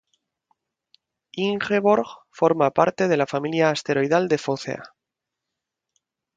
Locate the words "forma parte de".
2.39-3.17